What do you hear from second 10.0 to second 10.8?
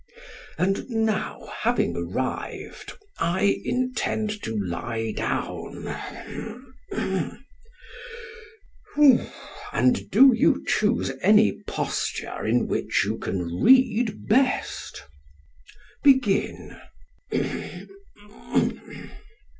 do you